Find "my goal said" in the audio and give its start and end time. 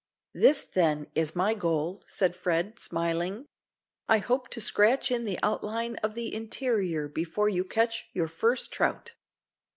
1.35-2.35